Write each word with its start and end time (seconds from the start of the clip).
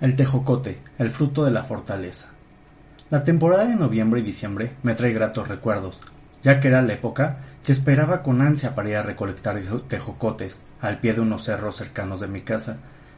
El 0.00 0.14
tejocote, 0.14 0.78
el 0.98 1.10
fruto 1.10 1.44
de 1.44 1.50
la 1.50 1.64
fortaleza. 1.64 2.28
La 3.10 3.24
temporada 3.24 3.64
de 3.64 3.74
noviembre 3.74 4.20
y 4.20 4.22
diciembre 4.22 4.70
me 4.84 4.94
trae 4.94 5.12
gratos 5.12 5.48
recuerdos, 5.48 5.98
ya 6.40 6.60
que 6.60 6.68
era 6.68 6.82
la 6.82 6.92
época 6.92 7.38
que 7.64 7.72
esperaba 7.72 8.22
con 8.22 8.40
ansia 8.40 8.76
para 8.76 8.90
ir 8.90 8.96
a 8.96 9.02
recolectar 9.02 9.60
tejocotes 9.88 10.60
al 10.80 11.00
pie 11.00 11.14
de 11.14 11.22
unos 11.22 11.42
cerros 11.42 11.74
cercanos 11.74 12.20
de 12.20 12.28
mi 12.28 12.42
casa, 12.42 12.76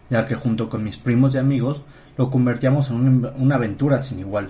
ya 0.09 0.27
que 0.27 0.37
junto 0.37 0.71
con 0.71 0.83
mis 0.83 0.97
primos 0.97 1.35
y 1.35 1.39
amigos 1.39 1.83
lo 2.17 2.31
convertíamos 2.31 2.89
en 2.89 3.27
una 3.37 3.57
aventura 3.57 4.01
sin 4.01 4.21
igual, 4.21 4.49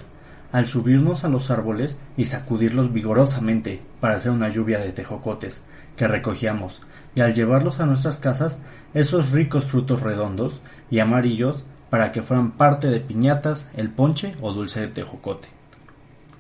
al 0.53 0.67
subirnos 0.67 1.25
a 1.25 1.29
los 1.29 1.51
árboles 1.51 1.99
y 2.17 2.27
sacudirlos 2.27 2.93
vigorosamente 2.93 3.83
para 3.99 4.15
hacer 4.15 4.31
una 4.31 4.51
lluvia 4.51 4.79
de 4.79 4.93
tejocotes 4.93 5.65
que 5.97 6.07
recogíamos, 6.07 6.81
y 7.17 7.23
al 7.23 7.35
llevarlos 7.35 7.81
a 7.81 7.87
nuestras 7.87 8.19
casas, 8.19 8.59
esos 8.95 9.33
ricos 9.33 9.65
frutos 9.65 10.01
redondos 10.01 10.61
y 10.93 11.01
amarillos 11.01 11.65
para 11.91 12.13
que 12.13 12.23
fueran 12.23 12.53
parte 12.53 12.89
de 12.89 13.01
piñatas, 13.01 13.67
el 13.77 13.91
ponche 13.91 14.35
o 14.41 14.53
dulce 14.53 14.81
de 14.81 14.89
tejocote. 14.89 15.49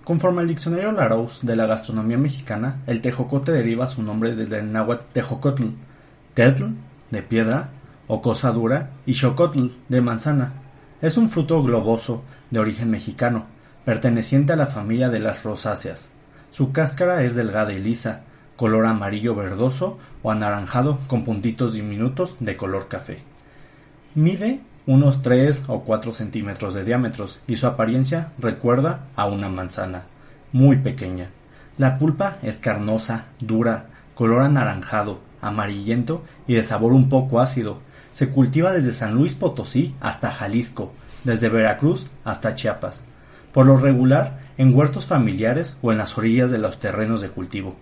Conforme 0.04 0.40
al 0.40 0.48
diccionario 0.48 0.92
Larousse 0.92 1.46
de 1.46 1.56
la 1.56 1.66
gastronomía 1.66 2.16
mexicana, 2.16 2.82
el 2.86 3.02
tejocote 3.02 3.52
deriva 3.52 3.86
su 3.86 4.02
nombre 4.02 4.34
desde 4.34 4.60
el 4.60 4.72
náhuatl 4.72 5.04
tejocotl, 5.12 5.64
tetl, 6.34 6.64
de 7.10 7.22
piedra 7.22 7.70
o 8.06 8.22
cosa 8.22 8.50
dura, 8.50 8.90
y 9.06 9.14
xocotl, 9.14 9.68
de 9.88 10.00
manzana. 10.00 10.54
Es 11.02 11.16
un 11.16 11.28
fruto 11.28 11.62
globoso 11.62 12.24
de 12.50 12.58
origen 12.58 12.90
mexicano, 12.90 13.46
perteneciente 13.84 14.52
a 14.52 14.56
la 14.56 14.66
familia 14.66 15.08
de 15.08 15.20
las 15.20 15.42
rosáceas. 15.42 16.10
Su 16.50 16.72
cáscara 16.72 17.22
es 17.22 17.36
delgada 17.36 17.72
y 17.72 17.80
lisa, 17.80 18.22
color 18.56 18.86
amarillo 18.86 19.34
verdoso 19.34 19.98
o 20.22 20.30
anaranjado 20.30 20.98
con 21.06 21.24
puntitos 21.24 21.74
diminutos 21.74 22.36
de 22.40 22.56
color 22.56 22.88
café. 22.88 23.22
Mide 24.14 24.60
unos 24.90 25.22
3 25.22 25.64
o 25.68 25.84
4 25.84 26.12
centímetros 26.12 26.74
de 26.74 26.84
diámetro 26.84 27.26
y 27.46 27.54
su 27.54 27.68
apariencia 27.68 28.32
recuerda 28.40 29.04
a 29.14 29.26
una 29.26 29.48
manzana, 29.48 30.02
muy 30.50 30.78
pequeña. 30.78 31.30
La 31.78 31.96
pulpa 31.96 32.38
es 32.42 32.58
carnosa, 32.58 33.26
dura, 33.38 33.84
color 34.16 34.42
anaranjado, 34.42 35.20
amarillento 35.40 36.24
y 36.48 36.54
de 36.54 36.64
sabor 36.64 36.92
un 36.92 37.08
poco 37.08 37.38
ácido. 37.38 37.78
Se 38.14 38.30
cultiva 38.30 38.72
desde 38.72 38.92
San 38.92 39.14
Luis 39.14 39.34
Potosí 39.34 39.94
hasta 40.00 40.32
Jalisco, 40.32 40.92
desde 41.22 41.48
Veracruz 41.48 42.08
hasta 42.24 42.56
Chiapas. 42.56 43.04
Por 43.52 43.66
lo 43.66 43.76
regular, 43.76 44.40
en 44.58 44.74
huertos 44.74 45.06
familiares 45.06 45.76
o 45.82 45.92
en 45.92 45.98
las 45.98 46.18
orillas 46.18 46.50
de 46.50 46.58
los 46.58 46.80
terrenos 46.80 47.20
de 47.20 47.28
cultivo. 47.28 47.76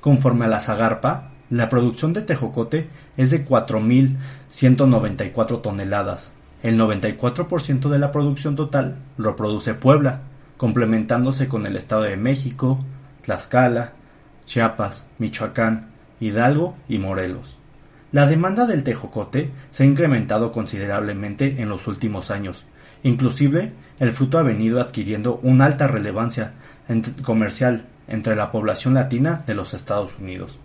Conforme 0.00 0.46
a 0.46 0.48
la 0.48 0.60
zagarpa, 0.60 1.32
la 1.50 1.68
producción 1.68 2.14
de 2.14 2.22
tejocote 2.22 2.88
es 3.18 3.30
de 3.30 3.46
4.194 3.46 5.60
toneladas, 5.60 6.32
el 6.62 6.78
94% 6.78 7.88
de 7.88 7.98
la 7.98 8.12
producción 8.12 8.56
total 8.56 8.96
lo 9.16 9.36
produce 9.36 9.74
Puebla, 9.74 10.20
complementándose 10.56 11.48
con 11.48 11.66
el 11.66 11.76
Estado 11.76 12.02
de 12.02 12.16
México, 12.16 12.84
Tlaxcala, 13.22 13.92
Chiapas, 14.46 15.06
Michoacán, 15.18 15.90
Hidalgo 16.20 16.76
y 16.88 16.98
Morelos. 16.98 17.58
La 18.12 18.26
demanda 18.26 18.66
del 18.66 18.84
tejocote 18.84 19.50
se 19.70 19.82
ha 19.82 19.86
incrementado 19.86 20.52
considerablemente 20.52 21.60
en 21.60 21.68
los 21.68 21.86
últimos 21.86 22.30
años. 22.30 22.64
Inclusive, 23.02 23.72
el 23.98 24.12
fruto 24.12 24.38
ha 24.38 24.42
venido 24.42 24.80
adquiriendo 24.80 25.38
una 25.42 25.66
alta 25.66 25.86
relevancia 25.86 26.54
comercial 27.22 27.84
entre 28.08 28.36
la 28.36 28.50
población 28.50 28.94
latina 28.94 29.42
de 29.46 29.54
los 29.54 29.74
Estados 29.74 30.16
Unidos. 30.18 30.58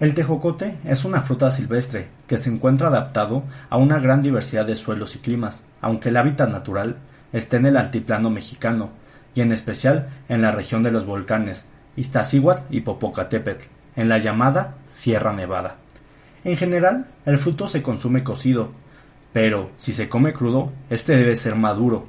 El 0.00 0.14
tejocote 0.14 0.76
es 0.84 1.04
una 1.04 1.22
fruta 1.22 1.50
silvestre 1.50 2.06
que 2.28 2.38
se 2.38 2.50
encuentra 2.50 2.86
adaptado 2.86 3.42
a 3.68 3.78
una 3.78 3.98
gran 3.98 4.22
diversidad 4.22 4.64
de 4.64 4.76
suelos 4.76 5.16
y 5.16 5.18
climas, 5.18 5.64
aunque 5.80 6.10
el 6.10 6.16
hábitat 6.16 6.50
natural 6.50 6.98
esté 7.32 7.56
en 7.56 7.66
el 7.66 7.76
altiplano 7.76 8.30
mexicano 8.30 8.90
y 9.34 9.40
en 9.40 9.50
especial 9.50 10.08
en 10.28 10.40
la 10.40 10.52
región 10.52 10.84
de 10.84 10.92
los 10.92 11.04
volcanes 11.04 11.66
Iztaccíhuatl 11.96 12.72
y 12.72 12.82
Popocatépetl, 12.82 13.66
en 13.96 14.08
la 14.08 14.18
llamada 14.18 14.76
Sierra 14.86 15.32
Nevada. 15.32 15.76
En 16.44 16.56
general, 16.56 17.06
el 17.26 17.38
fruto 17.38 17.66
se 17.66 17.82
consume 17.82 18.22
cocido, 18.22 18.70
pero 19.32 19.72
si 19.78 19.92
se 19.92 20.08
come 20.08 20.32
crudo, 20.32 20.72
este 20.90 21.16
debe 21.16 21.34
ser 21.34 21.56
maduro. 21.56 22.06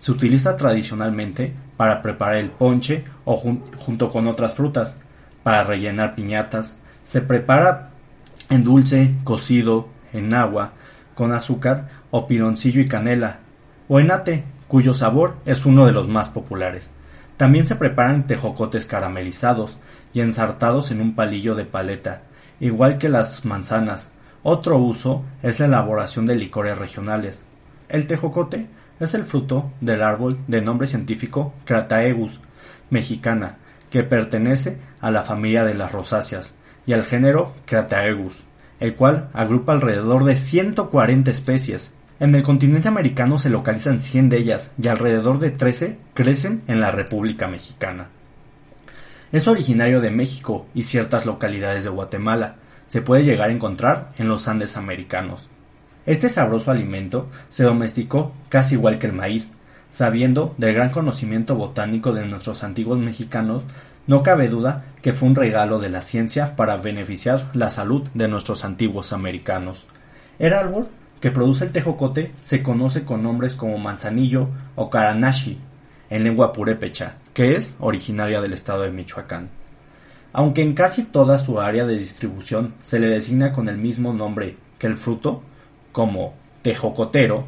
Se 0.00 0.10
utiliza 0.10 0.56
tradicionalmente 0.56 1.54
para 1.76 2.02
preparar 2.02 2.36
el 2.36 2.50
ponche 2.50 3.04
o 3.24 3.36
junto 3.36 4.10
con 4.10 4.26
otras 4.26 4.54
frutas, 4.54 4.96
para 5.44 5.62
rellenar 5.62 6.16
piñatas, 6.16 6.74
se 7.08 7.22
prepara 7.22 7.88
en 8.50 8.64
dulce, 8.64 9.14
cocido, 9.24 9.88
en 10.12 10.34
agua, 10.34 10.72
con 11.14 11.32
azúcar 11.32 11.88
o 12.10 12.26
piloncillo 12.26 12.82
y 12.82 12.86
canela, 12.86 13.38
o 13.88 13.98
en 13.98 14.10
ate, 14.10 14.44
cuyo 14.66 14.92
sabor 14.92 15.36
es 15.46 15.64
uno 15.64 15.86
de 15.86 15.92
los 15.92 16.06
más 16.06 16.28
populares. 16.28 16.90
También 17.38 17.66
se 17.66 17.76
preparan 17.76 18.26
tejocotes 18.26 18.84
caramelizados 18.84 19.78
y 20.12 20.20
ensartados 20.20 20.90
en 20.90 21.00
un 21.00 21.14
palillo 21.14 21.54
de 21.54 21.64
paleta, 21.64 22.24
igual 22.60 22.98
que 22.98 23.08
las 23.08 23.46
manzanas. 23.46 24.10
Otro 24.42 24.76
uso 24.76 25.24
es 25.42 25.60
la 25.60 25.66
elaboración 25.66 26.26
de 26.26 26.34
licores 26.34 26.76
regionales. 26.76 27.42
El 27.88 28.06
tejocote 28.06 28.66
es 29.00 29.14
el 29.14 29.24
fruto 29.24 29.72
del 29.80 30.02
árbol 30.02 30.40
de 30.46 30.60
nombre 30.60 30.86
científico 30.86 31.54
Crataegus 31.64 32.38
mexicana, 32.90 33.56
que 33.88 34.02
pertenece 34.02 34.76
a 35.00 35.10
la 35.10 35.22
familia 35.22 35.64
de 35.64 35.72
las 35.72 35.90
rosáceas 35.90 36.57
y 36.88 36.94
al 36.94 37.04
género 37.04 37.54
Crataegus, 37.66 38.38
el 38.80 38.96
cual 38.96 39.28
agrupa 39.34 39.72
alrededor 39.72 40.24
de 40.24 40.34
140 40.34 41.30
especies. 41.30 41.92
En 42.18 42.34
el 42.34 42.42
continente 42.42 42.88
americano 42.88 43.36
se 43.36 43.50
localizan 43.50 44.00
100 44.00 44.30
de 44.30 44.38
ellas 44.38 44.72
y 44.82 44.88
alrededor 44.88 45.38
de 45.38 45.50
13 45.50 45.98
crecen 46.14 46.62
en 46.66 46.80
la 46.80 46.90
República 46.90 47.46
Mexicana. 47.46 48.08
Es 49.32 49.48
originario 49.48 50.00
de 50.00 50.10
México 50.10 50.66
y 50.74 50.84
ciertas 50.84 51.26
localidades 51.26 51.84
de 51.84 51.90
Guatemala. 51.90 52.56
Se 52.86 53.02
puede 53.02 53.22
llegar 53.22 53.50
a 53.50 53.52
encontrar 53.52 54.08
en 54.16 54.30
los 54.30 54.48
Andes 54.48 54.78
americanos. 54.78 55.46
Este 56.06 56.30
sabroso 56.30 56.70
alimento 56.70 57.28
se 57.50 57.64
domesticó 57.64 58.32
casi 58.48 58.76
igual 58.76 58.98
que 58.98 59.08
el 59.08 59.12
maíz, 59.12 59.50
sabiendo 59.90 60.54
del 60.56 60.72
gran 60.72 60.88
conocimiento 60.88 61.54
botánico 61.54 62.14
de 62.14 62.24
nuestros 62.24 62.64
antiguos 62.64 62.98
mexicanos 62.98 63.64
no 64.08 64.22
cabe 64.22 64.48
duda 64.48 64.86
que 65.02 65.12
fue 65.12 65.28
un 65.28 65.36
regalo 65.36 65.78
de 65.78 65.90
la 65.90 66.00
ciencia 66.00 66.56
para 66.56 66.78
beneficiar 66.78 67.50
la 67.52 67.70
salud 67.70 68.08
de 68.14 68.26
nuestros 68.26 68.64
antiguos 68.64 69.12
americanos. 69.12 69.86
El 70.38 70.54
árbol 70.54 70.88
que 71.20 71.30
produce 71.30 71.64
el 71.64 71.72
tejocote 71.72 72.32
se 72.42 72.62
conoce 72.62 73.04
con 73.04 73.22
nombres 73.22 73.54
como 73.54 73.76
manzanillo 73.78 74.48
o 74.76 74.88
caranashi 74.88 75.58
en 76.10 76.24
lengua 76.24 76.54
purépecha, 76.54 77.16
que 77.34 77.54
es 77.54 77.76
originaria 77.80 78.40
del 78.40 78.54
estado 78.54 78.82
de 78.82 78.90
Michoacán. 78.90 79.50
Aunque 80.32 80.62
en 80.62 80.72
casi 80.72 81.04
toda 81.04 81.36
su 81.36 81.60
área 81.60 81.84
de 81.84 81.98
distribución 81.98 82.74
se 82.82 82.98
le 82.98 83.08
designa 83.08 83.52
con 83.52 83.68
el 83.68 83.76
mismo 83.76 84.14
nombre 84.14 84.56
que 84.78 84.86
el 84.86 84.96
fruto, 84.96 85.42
como 85.92 86.34
tejocotero, 86.62 87.44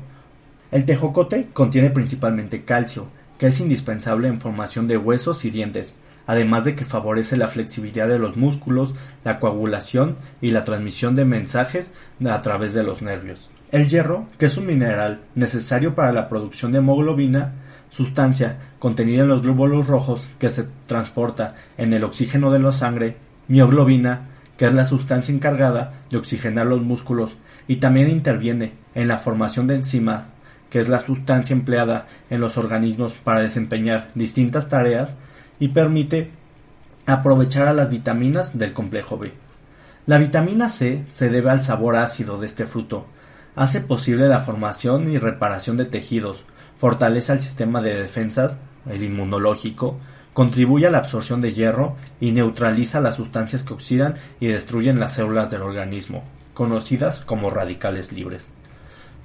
el 0.70 0.84
tejocote 0.84 1.48
contiene 1.54 1.88
principalmente 1.88 2.64
calcio, 2.64 3.08
que 3.38 3.46
es 3.46 3.60
indispensable 3.60 4.28
en 4.28 4.40
formación 4.40 4.86
de 4.86 4.98
huesos 4.98 5.44
y 5.46 5.50
dientes, 5.50 5.94
además 6.30 6.64
de 6.64 6.76
que 6.76 6.84
favorece 6.84 7.36
la 7.36 7.48
flexibilidad 7.48 8.06
de 8.06 8.20
los 8.20 8.36
músculos, 8.36 8.94
la 9.24 9.40
coagulación 9.40 10.14
y 10.40 10.52
la 10.52 10.62
transmisión 10.62 11.16
de 11.16 11.24
mensajes 11.24 11.92
a 12.24 12.40
través 12.40 12.72
de 12.72 12.84
los 12.84 13.02
nervios. 13.02 13.50
El 13.72 13.88
hierro, 13.88 14.28
que 14.38 14.46
es 14.46 14.56
un 14.56 14.66
mineral 14.66 15.22
necesario 15.34 15.96
para 15.96 16.12
la 16.12 16.28
producción 16.28 16.70
de 16.70 16.78
hemoglobina, 16.78 17.54
sustancia 17.88 18.58
contenida 18.78 19.24
en 19.24 19.28
los 19.28 19.42
glóbulos 19.42 19.88
rojos 19.88 20.28
que 20.38 20.50
se 20.50 20.68
transporta 20.86 21.56
en 21.76 21.92
el 21.94 22.04
oxígeno 22.04 22.52
de 22.52 22.60
la 22.60 22.70
sangre, 22.70 23.16
mioglobina, 23.48 24.28
que 24.56 24.66
es 24.66 24.72
la 24.72 24.86
sustancia 24.86 25.34
encargada 25.34 25.94
de 26.10 26.16
oxigenar 26.16 26.66
los 26.66 26.80
músculos 26.80 27.38
y 27.66 27.78
también 27.78 28.08
interviene 28.08 28.74
en 28.94 29.08
la 29.08 29.18
formación 29.18 29.66
de 29.66 29.74
enzimas, 29.74 30.26
que 30.70 30.78
es 30.78 30.88
la 30.88 31.00
sustancia 31.00 31.54
empleada 31.54 32.06
en 32.30 32.40
los 32.40 32.56
organismos 32.56 33.14
para 33.14 33.40
desempeñar 33.40 34.06
distintas 34.14 34.68
tareas, 34.68 35.16
y 35.60 35.68
permite 35.68 36.32
aprovechar 37.06 37.68
a 37.68 37.72
las 37.72 37.90
vitaminas 37.90 38.58
del 38.58 38.72
complejo 38.72 39.18
B. 39.18 39.32
La 40.06 40.18
vitamina 40.18 40.68
C 40.68 41.04
se 41.08 41.28
debe 41.28 41.50
al 41.50 41.62
sabor 41.62 41.94
ácido 41.94 42.38
de 42.38 42.46
este 42.46 42.66
fruto, 42.66 43.06
hace 43.54 43.80
posible 43.80 44.26
la 44.26 44.40
formación 44.40 45.08
y 45.08 45.18
reparación 45.18 45.76
de 45.76 45.84
tejidos, 45.84 46.44
fortalece 46.78 47.32
el 47.32 47.38
sistema 47.38 47.82
de 47.82 47.96
defensas, 47.96 48.58
el 48.88 49.04
inmunológico, 49.04 49.98
contribuye 50.32 50.86
a 50.86 50.90
la 50.90 50.98
absorción 50.98 51.40
de 51.40 51.52
hierro 51.52 51.96
y 52.20 52.32
neutraliza 52.32 53.00
las 53.00 53.16
sustancias 53.16 53.62
que 53.62 53.74
oxidan 53.74 54.14
y 54.40 54.46
destruyen 54.46 54.98
las 54.98 55.12
células 55.14 55.50
del 55.50 55.62
organismo, 55.62 56.24
conocidas 56.54 57.20
como 57.20 57.50
radicales 57.50 58.12
libres. 58.12 58.50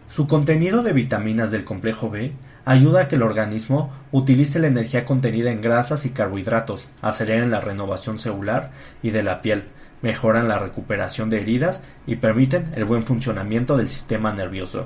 Su 0.10 0.28
contenido 0.28 0.84
de 0.84 0.94
vitaminas 0.94 1.52
del 1.52 1.64
complejo 1.64 2.10
B 2.10 2.34
ayuda 2.66 3.02
a 3.02 3.08
que 3.08 3.16
el 3.16 3.24
organismo 3.24 3.94
utilice 4.12 4.60
la 4.60 4.68
energía 4.68 5.06
contenida 5.06 5.52
en 5.52 5.62
grasas 5.62 6.06
y 6.06 6.10
carbohidratos, 6.10 6.90
aceleran 7.02 7.52
la 7.52 7.62
renovación 7.62 8.18
celular 8.18 8.72
y 9.04 9.12
de 9.12 9.24
la 9.24 9.42
piel, 9.42 9.66
mejoran 10.02 10.48
la 10.48 10.60
recuperación 10.60 11.30
de 11.30 11.40
heridas 11.42 11.84
y 12.08 12.18
permiten 12.18 12.72
el 12.76 12.86
buen 12.86 13.06
funcionamiento 13.06 13.78
del 13.78 13.88
sistema 13.88 14.34
nervioso. 14.34 14.86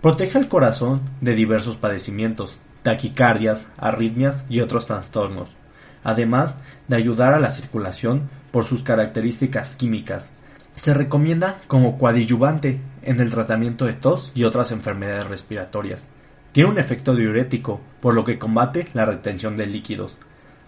Protege 0.00 0.38
al 0.38 0.48
corazón 0.48 1.00
de 1.20 1.34
diversos 1.34 1.76
padecimientos, 1.76 2.58
taquicardias, 2.82 3.68
arritmias 3.76 4.44
y 4.48 4.60
otros 4.60 4.86
trastornos, 4.86 5.54
además 6.02 6.56
de 6.88 6.96
ayudar 6.96 7.34
a 7.34 7.40
la 7.40 7.50
circulación 7.50 8.28
por 8.50 8.64
sus 8.64 8.82
características 8.82 9.76
químicas. 9.76 10.30
Se 10.74 10.94
recomienda 10.94 11.58
como 11.68 11.98
coadyuvante 11.98 12.80
en 13.02 13.20
el 13.20 13.30
tratamiento 13.30 13.84
de 13.84 13.92
tos 13.92 14.32
y 14.34 14.44
otras 14.44 14.72
enfermedades 14.72 15.28
respiratorias. 15.28 16.08
Tiene 16.52 16.68
un 16.68 16.78
efecto 16.78 17.14
diurético, 17.14 17.80
por 18.00 18.14
lo 18.14 18.24
que 18.24 18.38
combate 18.38 18.88
la 18.92 19.06
retención 19.06 19.56
de 19.56 19.66
líquidos, 19.66 20.18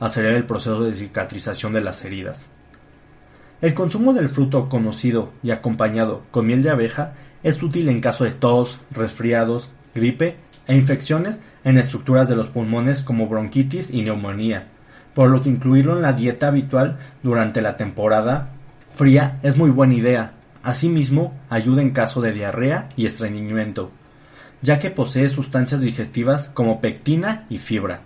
acelera 0.00 0.36
el 0.36 0.46
proceso 0.46 0.82
de 0.82 0.94
cicatrización 0.94 1.72
de 1.72 1.82
las 1.82 2.02
heridas. 2.04 2.48
El 3.60 3.74
consumo 3.74 4.12
del 4.12 4.28
fruto 4.28 4.68
conocido 4.68 5.32
y 5.42 5.50
acompañado 5.50 6.22
con 6.30 6.46
miel 6.46 6.62
de 6.62 6.70
abeja 6.70 7.12
es 7.42 7.62
útil 7.62 7.88
en 7.88 8.00
caso 8.00 8.24
de 8.24 8.32
tos, 8.32 8.80
resfriados, 8.90 9.70
gripe 9.94 10.36
e 10.66 10.74
infecciones 10.74 11.40
en 11.64 11.78
estructuras 11.78 12.28
de 12.28 12.36
los 12.36 12.48
pulmones 12.48 13.02
como 13.02 13.28
bronquitis 13.28 13.90
y 13.90 14.02
neumonía, 14.02 14.68
por 15.14 15.28
lo 15.28 15.42
que 15.42 15.50
incluirlo 15.50 15.96
en 15.96 16.02
la 16.02 16.14
dieta 16.14 16.48
habitual 16.48 16.98
durante 17.22 17.60
la 17.62 17.76
temporada 17.76 18.54
fría 18.94 19.38
es 19.42 19.56
muy 19.56 19.70
buena 19.70 19.94
idea. 19.94 20.32
Asimismo, 20.62 21.38
ayuda 21.50 21.82
en 21.82 21.90
caso 21.90 22.22
de 22.22 22.32
diarrea 22.32 22.88
y 22.96 23.06
estreñimiento, 23.06 23.90
ya 24.64 24.78
que 24.78 24.90
posee 24.90 25.28
sustancias 25.28 25.82
digestivas 25.82 26.48
como 26.48 26.80
pectina 26.80 27.44
y 27.50 27.58
fibra. 27.58 28.00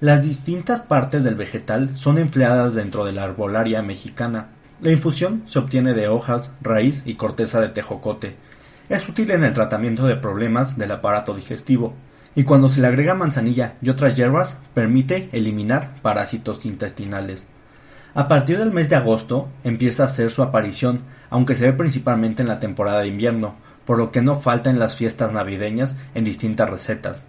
Las 0.00 0.24
distintas 0.24 0.80
partes 0.80 1.22
del 1.22 1.36
vegetal 1.36 1.96
son 1.96 2.18
empleadas 2.18 2.74
dentro 2.74 3.04
de 3.04 3.12
la 3.12 3.22
arbolaria 3.22 3.80
mexicana. 3.80 4.48
La 4.80 4.90
infusión 4.90 5.42
se 5.46 5.60
obtiene 5.60 5.94
de 5.94 6.08
hojas, 6.08 6.50
raíz 6.60 7.04
y 7.06 7.14
corteza 7.14 7.60
de 7.60 7.68
tejocote. 7.68 8.34
Es 8.88 9.08
útil 9.08 9.30
en 9.30 9.44
el 9.44 9.54
tratamiento 9.54 10.04
de 10.06 10.16
problemas 10.16 10.76
del 10.76 10.90
aparato 10.90 11.32
digestivo, 11.32 11.94
y 12.34 12.42
cuando 12.42 12.68
se 12.68 12.80
le 12.80 12.88
agrega 12.88 13.14
manzanilla 13.14 13.74
y 13.80 13.90
otras 13.90 14.16
hierbas 14.16 14.56
permite 14.74 15.28
eliminar 15.30 15.94
parásitos 16.02 16.66
intestinales. 16.66 17.46
A 18.14 18.24
partir 18.24 18.58
del 18.58 18.72
mes 18.72 18.90
de 18.90 18.96
agosto 18.96 19.48
empieza 19.62 20.02
a 20.02 20.06
hacer 20.06 20.32
su 20.32 20.42
aparición, 20.42 21.02
aunque 21.30 21.54
se 21.54 21.66
ve 21.66 21.72
principalmente 21.72 22.42
en 22.42 22.48
la 22.48 22.58
temporada 22.58 23.02
de 23.02 23.08
invierno, 23.08 23.54
por 23.88 23.96
lo 23.96 24.12
que 24.12 24.20
no 24.20 24.38
falta 24.38 24.68
en 24.68 24.78
las 24.78 24.96
fiestas 24.96 25.32
navideñas 25.32 25.96
en 26.14 26.22
distintas 26.22 26.68
recetas 26.68 27.24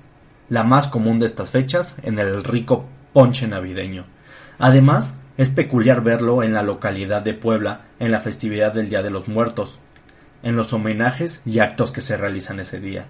la 0.50 0.64
más 0.64 0.88
común 0.88 1.20
de 1.20 1.26
estas 1.26 1.52
fechas 1.52 1.96
en 2.04 2.20
el 2.20 2.44
rico 2.44 2.86
ponche 3.14 3.48
navideño. 3.48 4.06
Además, 4.58 5.16
es 5.38 5.50
peculiar 5.50 6.04
verlo 6.04 6.44
en 6.44 6.54
la 6.54 6.64
localidad 6.64 7.22
de 7.22 7.34
Puebla 7.34 7.86
en 8.00 8.12
la 8.12 8.20
festividad 8.20 8.74
del 8.74 8.90
Día 8.90 9.02
de 9.02 9.10
los 9.10 9.28
Muertos, 9.28 9.80
en 10.44 10.58
los 10.58 10.74
homenajes 10.74 11.42
y 11.46 11.60
actos 11.60 11.92
que 11.92 12.02
se 12.02 12.18
realizan 12.18 12.60
ese 12.60 12.80
día. 12.80 13.06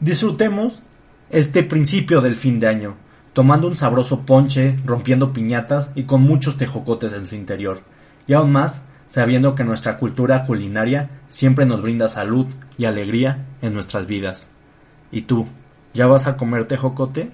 Disfrutemos 0.00 0.82
este 1.30 1.62
principio 1.62 2.20
del 2.20 2.34
fin 2.34 2.58
de 2.58 2.66
año, 2.66 2.96
tomando 3.34 3.68
un 3.68 3.76
sabroso 3.76 4.22
ponche, 4.22 4.76
rompiendo 4.84 5.32
piñatas 5.32 5.90
y 5.94 6.04
con 6.04 6.22
muchos 6.22 6.56
tejocotes 6.56 7.12
en 7.12 7.26
su 7.26 7.36
interior, 7.36 7.82
y 8.26 8.32
aún 8.32 8.52
más 8.52 8.82
sabiendo 9.14 9.54
que 9.54 9.62
nuestra 9.62 9.96
cultura 9.96 10.44
culinaria 10.44 11.08
siempre 11.28 11.66
nos 11.66 11.82
brinda 11.82 12.08
salud 12.08 12.46
y 12.76 12.86
alegría 12.86 13.46
en 13.62 13.72
nuestras 13.72 14.08
vidas. 14.08 14.48
¿Y 15.12 15.22
tú? 15.22 15.46
¿Ya 15.92 16.08
vas 16.08 16.26
a 16.26 16.36
comer 16.36 16.64
tejocote? 16.64 17.30